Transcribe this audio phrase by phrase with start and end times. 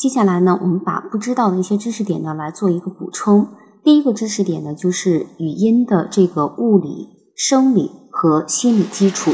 [0.00, 3.48] 接下来呢，我们把不知道的一些知识点呢来做一个补充。
[3.84, 9.30] 第一个知识点呢，就是语音的这个物理、生理和心理基础。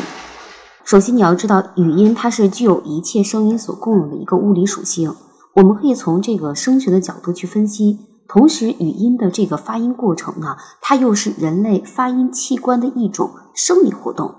[0.83, 5.15] 首先，你要知道，语音它是具有一切声音所共有的一个物理属性。
[5.55, 8.01] 我们可以从这个声学的角度去分析。
[8.27, 14.35] 同时，语音的这个发音过程呢，它又是人类发音器官的一种生理活动。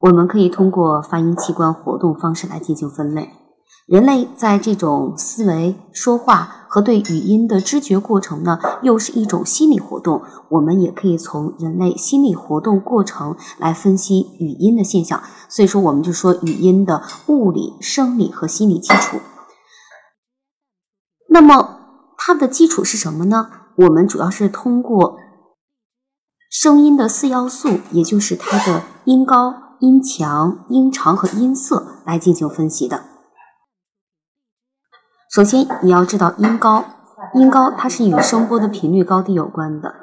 [0.00, 3.30] 我们可以通过发音器官活动方式来进行分类。
[3.86, 10.22] 人类在这种思维、说话和对语音的知觉过程呢，又是一种心理活动。
[10.50, 15.22] 我们也可以从人类心理活动过程来分析语音的现象。
[15.48, 19.18] 所以说，我们就说语音的物理、生理和心理基础。
[21.30, 21.78] 那么，
[22.18, 23.48] 它的基础是什么呢？
[23.76, 25.16] 我们主要是通过
[26.50, 33.02] 声音的四要素，也就是它的音高、音强、音长和音色来进行分析的。
[35.30, 36.82] 首先，你要知道音高，
[37.34, 39.94] 音高它是与声波的频率高低有关的。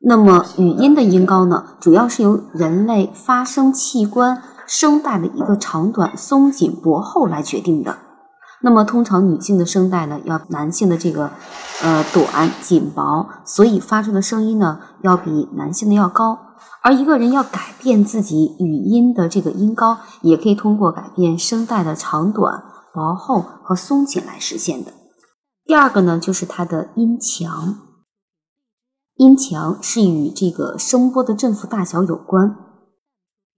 [0.00, 7.98] 那么，语音的音高呢，主要是由人类发声器官声带的一个长短、松紧、薄厚来决定的。
[8.62, 11.30] 那么，通常女性的声带呢，要男性的这个
[11.82, 16.38] 呃短、紧、薄，所以发出的声音呢，要比男性的要高。
[16.80, 22.62] 而一个人要改变自己语音的这个音高，也可以通过改变声带的长短。
[22.92, 24.92] 薄厚和松紧来实现的。
[25.64, 27.78] 第二个呢，就是它的音强。
[29.16, 32.56] 音强是与这个声波的振幅大小有关。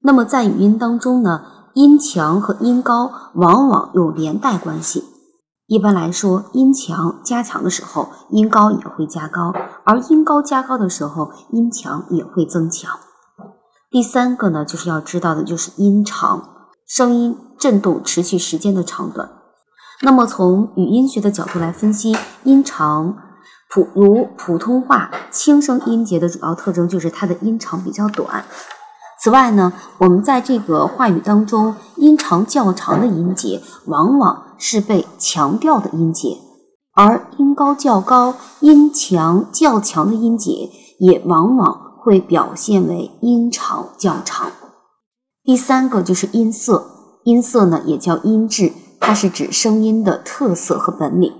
[0.00, 5.04] 那么在语音当中呢，音强和音高往往有连带关系。
[5.66, 9.50] 一般来说，音强加强的时候，音高也会加高；
[9.84, 12.98] 而音高加高的时候，音强也会增强。
[13.90, 16.50] 第三个呢，就是要知道的就是音长。
[16.86, 19.26] 声音振动持续时间的长短。
[20.02, 23.16] 那么从语音学的角度来分析，音长
[23.70, 28.44] 普如普通话轻声音节的主要特征就是它的音长比较短。
[29.18, 36.36] 此外呢，我们在这个话语当中，音长较长的音节往往是被强调的音节，
[36.94, 44.52] 而音高较高、音强较强的音节也往往会表现为音长较长。
[45.42, 46.93] 第三个就是音色，
[47.24, 51.32] 音色呢也叫音质，它是指声音的特色和本领。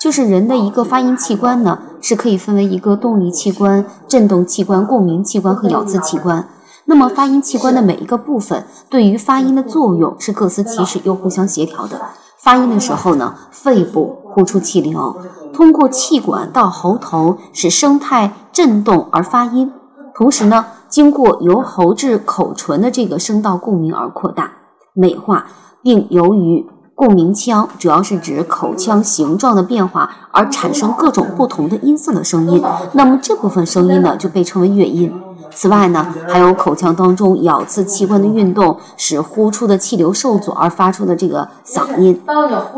[0.00, 6.48] 就是人的一个发音器官呢，是可以分为一个动力器官、振动器官、共鸣器官和咬字器官。
[6.86, 12.00] 那么发音器官的每一个部分对于发音的作用是各司其职又互相协调的。
[12.38, 15.16] 发音的时候呢，肺部呼出气流，
[15.52, 19.72] 通过气管到喉头使声态振动而发音，
[20.12, 20.66] 同时呢。
[20.86, 24.52] 经过由喉至口唇的这个声道共鸣而扩大、
[24.94, 25.46] 美化，
[25.82, 32.62] 并由于共鸣腔主要是指口腔形状的变化而产生各种不同的音色的声音，
[32.92, 35.12] 那么这部分声音呢就被称为乐音。
[35.50, 42.20] 此外呢，还有口腔当中咬字器官的运动使呼出的气流受阻而发出的这个嗓音。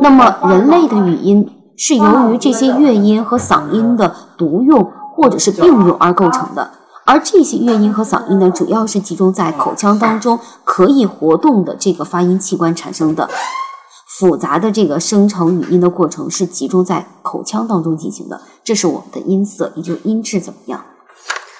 [0.01, 6.71] 那么人类的语音是由于这些乐音和嗓音的独用或者是并用而构成的。
[7.07, 13.31] 而这些乐音和嗓音呢，主要是集中在口腔当中可以活动的这个发音器官产生的。
[14.19, 18.41] 复杂的这个生成语音的过程是集中在口腔当中进行的。
[18.65, 20.83] 这是我们的音色，也就是音质怎么样？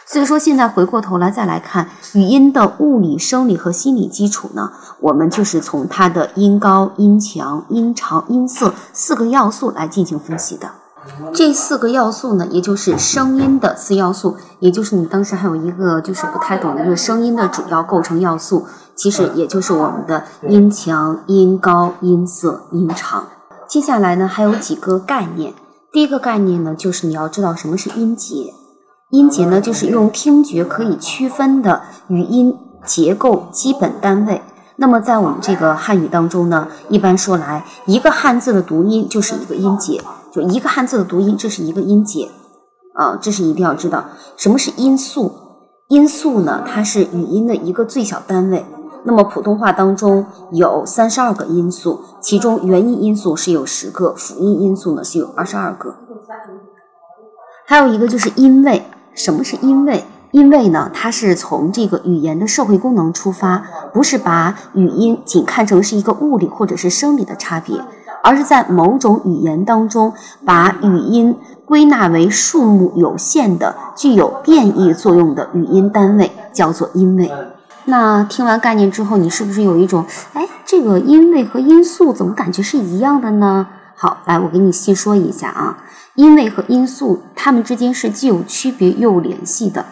[0.09, 10.71] 所以说，现在回过头来再来看语音的物理、生理和心理基础呢，我们就是从它的音高、音强、音长、音色四个要素来进行分析的。
[11.33, 23.27] 这四个要素呢，也就是声音的四要素，也就是你当时还有一个就是不太懂的一个声音的主要构成要素，其实也就是我们的音强、音高、音色、音长。
[23.69, 25.53] 接下来呢，还有几个概念。
[25.93, 28.53] 第一个概念呢，就是你要知道什么是音节。
[29.11, 34.43] 音节呢，就是用听觉可以区分的语音结构基本单位。
[34.77, 40.03] 那么在我们这个汉语当中呢，一般说来，一个汉字的读音就是一个音节。
[40.37, 42.29] 就一个汉字的读音，这是一个音节，
[42.93, 44.05] 啊，这是一定要知道。
[44.37, 45.33] 什么是音素？
[45.89, 46.63] 音素呢？
[46.67, 48.67] 它是语音的一个最小单位。
[49.05, 55.95] 那么普通话当中有三十二个音素，其中元音音素是有十个，辅音音素呢是有二十二个。
[57.67, 58.83] 还有一个就是音位。
[59.15, 60.05] 什么是音位？
[60.33, 60.91] 音位呢？
[60.93, 67.75] 它是从这个语言的社会功能出发，不是把语音仅看成是一个物理或者是生理的差别。
[68.27, 70.13] 而是在某种语言当中，
[70.45, 77.31] 把语音归纳为数目有限的、具有变异作用的语音单位，叫做音位。
[77.85, 83.69] 那听完概念之后，你是不是有一种，哎，这个音位和音素怎么感觉是一样的呢？
[83.95, 85.79] 好，来我给你细说一下啊，
[86.17, 89.85] 音位和音素它们之间是既有区别又有联系的。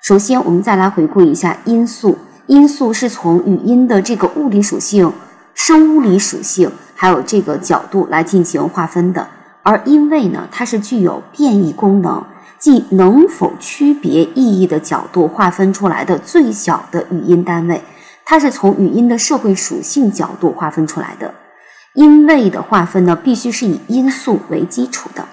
[0.00, 5.12] 首先，我们再来回顾一下音素，音素是从语音的这个物理属性、
[5.52, 6.70] 声物理属性，
[7.02, 9.26] 还有这个角度来进行划分的。
[9.64, 12.22] 而音位呢，它是具有变异功能，
[12.60, 17.82] 即能否区别意义的角度划分出来的最小的语音单位。
[18.24, 21.34] 它是从语音的社会属性角度划分出来的。
[21.94, 25.26] 音位的划分呢，必须是以音素为基础的。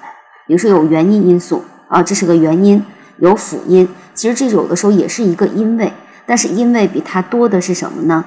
[0.48, 2.82] 比如说有元音音素啊，这是个元音；
[3.20, 5.94] 有辅音，其实这有的时候也是一个音位，
[6.26, 8.26] 但是音位比它多的是什么呢？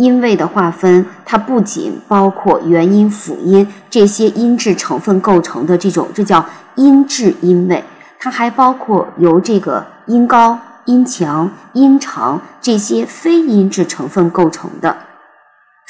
[0.00, 6.42] 音位的划分，它不仅包括元音、辅音这些音质成分构成的这种，这叫
[6.76, 7.84] 音质音位，
[8.18, 14.96] 它还包括由这个音高、音强、音长这些非音质成分构成的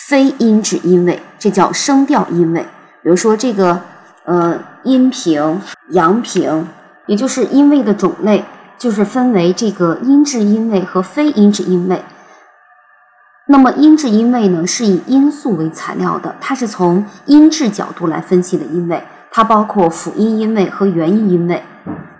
[0.09, 2.61] 非音质音位，这叫声调音位。
[3.03, 3.81] 比如说这个
[4.25, 5.61] 呃阴平、
[5.91, 6.67] 阳平，
[7.07, 8.45] 也就是音位的种类，
[8.77, 12.03] 就是分为这个音质音位和非音质音位。
[13.51, 21.61] 那么音质音位呢，是以音素为材料的，它是从音质角度来分析的音位，它包括辅音音位和元音音位。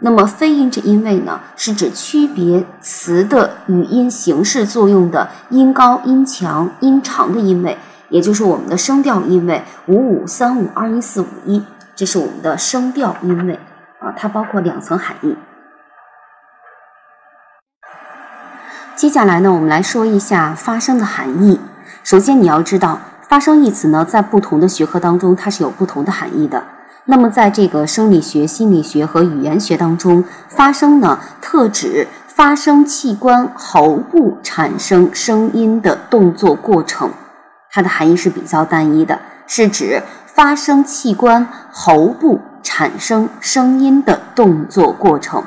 [0.01, 7.79] 那么非音质音位呢，是指区别词的语音形式作用的音高、音强、音长的音位，
[8.09, 11.63] 也就是我们的声调音位五五三五二一四五一，
[11.95, 13.55] 这是我们的声调音位
[14.01, 15.37] 啊，它包括两层含义。
[19.01, 21.59] 接下来呢，我们来说一下发声的含义。
[22.03, 26.63] 首先，你要知道“发声”一词呢，在不同的学科当中，它是有不同的含义的。
[27.07, 37.11] 那么，在这个生理学、心理学和语言学当中，发声呢，特指发声器官喉部产生声音的动作过程。
[37.71, 45.43] 它的含义是比较单一的，是指发声器官喉部产生声音的动作过程。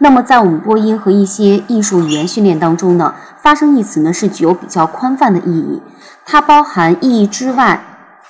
[0.00, 5.82] 那么，在我们播音和一些艺术语言训练当中呢，发声一词呢是具有比较宽泛的意义，
[6.24, 7.80] 它包含意义之外，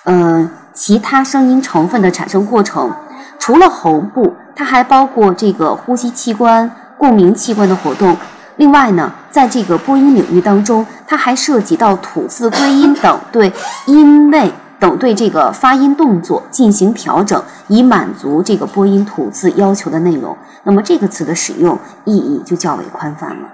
[0.05, 2.91] 嗯，其他声音成分的产生过程。
[3.39, 8.17] 除了喉部，它还包括这个呼吸器官、共鸣器官的活动。
[8.57, 13.53] 另外呢，在这个播音领域当中，它还涉及到吐字归音等对
[13.87, 14.51] 音位。
[14.81, 20.37] 等对这个发音动作进行调整，以满足这个播音吐字要求的内容。
[20.63, 23.49] 那么这个词的使用意义就较为宽泛了。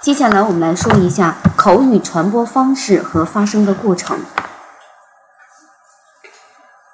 [0.00, 4.18] 接下来我们来说一下口语传播方式和发声的过程。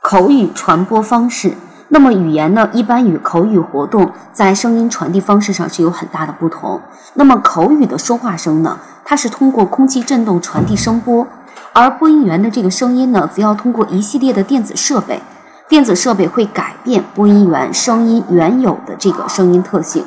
[0.00, 1.55] 口语传播方式，
[1.88, 6.81] 那么语言呢，一般与口语活动在声音传递方式上是有很大的不同。
[7.14, 11.26] 那么口语的说话声呢，它是通过空气振动传递声波。
[11.73, 15.23] 而播音员的这个声音呢，则要通过一系列的电子设备，
[15.69, 20.05] 电子设备会改变播音员声音原有的这个声音特性。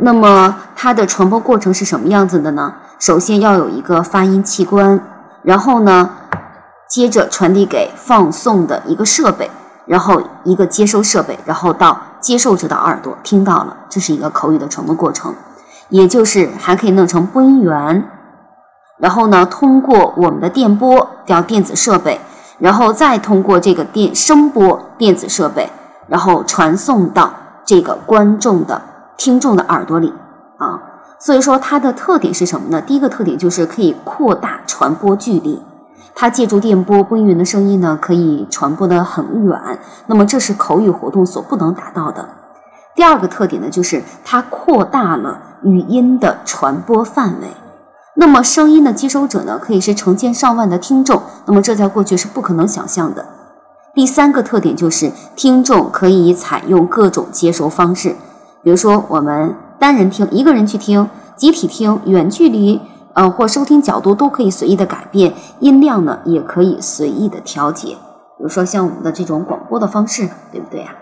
[0.00, 2.74] 那么它的传播过程是什么样子的呢？
[2.98, 5.00] 首先要有一个发音器官，
[5.42, 6.10] 然后呢，
[6.88, 9.50] 接着传递给放送的一个设备，
[9.86, 15.34] 然后一个接收设备，然后到接受者的耳朵听到了，这是一个口语的传播过程，
[15.88, 18.04] 也就是还可以弄成播音员。
[19.00, 22.20] 然后呢，通过我们的电波调电子设备，
[22.58, 25.68] 然后再通过这个电声波电子设备，
[26.06, 27.32] 然后传送到
[27.64, 28.80] 这个观众的
[29.16, 30.12] 听众的耳朵里
[30.58, 30.78] 啊。
[31.18, 32.80] 所以说它的特点是什么呢？
[32.80, 35.62] 第一个特点就是可以扩大传播距离，
[36.14, 39.58] 它借助电波播音员的声音呢，可以传播的很远。
[40.06, 42.26] 那么这是口语活动所不能达到的。
[42.94, 47.48] 第二个特点呢，就是它扩大了语音的传播范围。
[48.16, 53.24] 那么声音的接收者呢，可以是成千上万的听众，那么这在过去是不可能想象的。
[53.94, 58.14] 第三个特点就是听众可以采用各种接收方式，
[58.62, 62.80] 比如说我们单人听，一个人去听，集体听，远距离，
[63.14, 67.94] 呃或收听角度都可以随意的改变，音量呢也可以随意的调节，
[68.36, 70.94] 比如说像我们的这种广播的方式，对不对呀？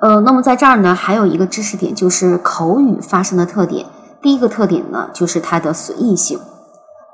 [0.00, 3.86] 呃，那么在这儿呢，还有一个知识点就是口语发声的特点。
[4.22, 6.38] 第一个特点呢，就是它的随意性；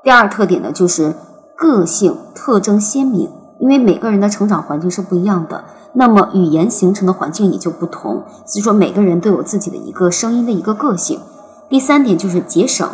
[0.03, 1.15] 第二特点呢，就是
[1.55, 3.31] 个性特征鲜明。
[3.59, 8.23] 因为每个人的成长环境是不一样的，那么语言形成的环境也就不同。
[8.45, 11.19] 所以说，每个人都有自己的一个声音的一个个性。
[11.67, 12.87] 第三点就是节省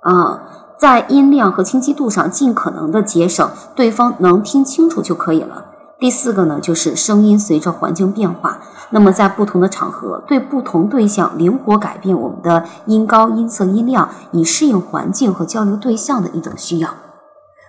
[0.00, 0.40] 啊，
[0.78, 5.66] 在音量和清晰度上尽可能的节省，对方能听清楚就可以了。
[6.00, 8.58] 第四个呢，就是声音随着环境变化。
[8.88, 16.88] 那么，在不同的场合，对不同对象灵活改变我们的音高、音色、音量，以适应环境和交流对象的一种需要。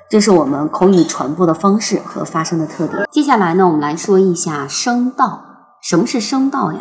[0.10, 3.06] 这是我们口语传播的方式和发声的特点。
[3.12, 5.44] 接下来呢，我们来说一下声道。
[5.82, 6.80] 什么是声道呀？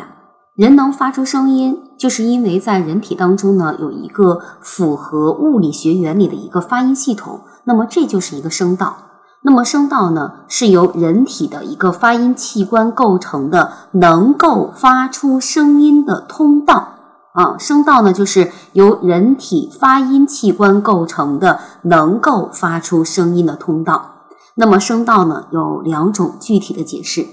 [0.55, 7.41] 人能发出声音，就是因为在人体当中呢，有一个符合物理学原理的一个发音系统。
[7.65, 8.97] 那么这就是一个声道。
[9.43, 16.89] 那么声道呢，是由人体的一个发音器官构成的，能够发出声音的通道。
[17.33, 24.27] 啊，声道呢，就是由人体发音器官构成的，能够发出声音的通道。
[24.57, 27.27] 那么声道呢，有两种具体的解释。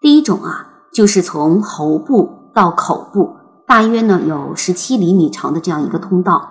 [0.00, 3.36] 第一种啊，就是从喉部到口部，
[3.66, 6.50] 大约呢有十七厘米长的这样一个通道。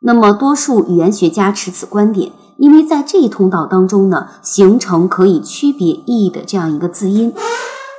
[0.00, 7.32] 那么多数语言学家持此观点，因为在这一通道当中呢，形成可以区别意义的这样一个字音。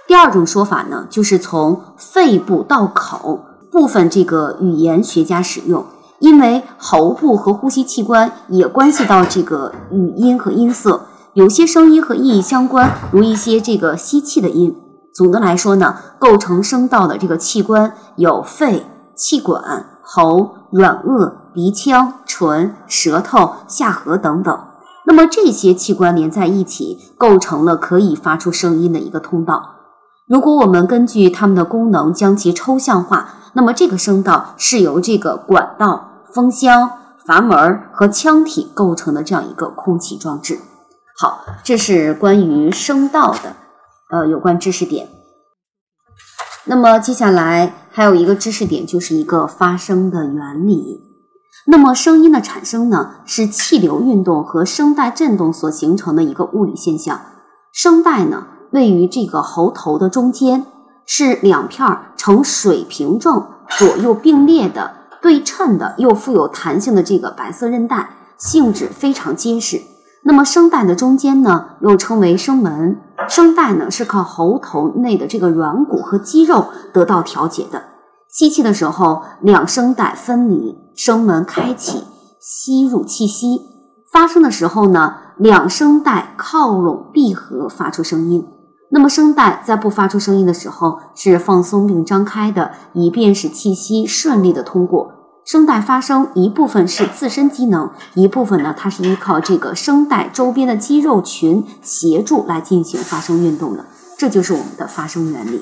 [0.07, 3.41] 第二种说法呢，就是从肺部到口。
[3.69, 5.85] 部分这个语言学家使用，
[6.19, 11.01] 因为喉部和呼吸器官也关系到这个语音和音色，
[11.33, 14.75] 有些声音和意义相关，如一些这个吸气的音。
[15.13, 18.85] 总的来说呢，构成声道的这个器官有肺、
[19.15, 24.59] 气管、喉、软腭、鼻腔、唇、舌头、下颌等等。
[25.07, 29.71] 那么这些器官连在一起，构成了可以发出声音的一个通道。
[30.27, 33.29] 如果我们根据它们的功能将其抽象化。
[33.53, 36.91] 那么这个声道是由这个管道、风箱、
[37.25, 40.59] 阀门和腔体构成的这样一个空气装置。
[41.17, 43.55] 好，这是关于声道的
[44.11, 45.07] 呃有关知识点。
[46.65, 51.06] 那么接下来还有一个知识点，就是一个发声的原理。
[51.69, 57.19] 那么声音的产生呢，是气流运动和声带振动所形成的一个物理现象。
[57.73, 60.65] 声带呢，位于这个喉头的中间。
[61.09, 69.81] 是两片呈水平状、左右并列的、对称的又富有弹性的这个白色韧带，性质非常结实。
[70.25, 72.99] 那么声带的中间呢，又称为声门。
[73.29, 77.81] 声带呢是靠喉头内的这个软骨和肌肉得到调节的。
[78.27, 82.05] 吸气的时候，两声带分离，声门开启，
[82.39, 83.59] 吸入气息；
[84.11, 88.43] 发声的时候呢，两声带靠拢闭合，发出声音。
[88.89, 95.11] 那么声带在不发出声音的时候是放松并张开的，以便使气息顺利的通过。
[95.45, 103.85] 声带发声一部分是自身机能，一部分呢它是依靠这个声带周边的肌肉群协助来进行发声运动的。
[104.17, 105.61] 这就是我们的发声原理。